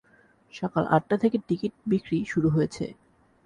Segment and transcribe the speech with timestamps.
[0.53, 2.85] সকাল আটটা থেকে টিকিট বিক্রি শুরু হয়েছে।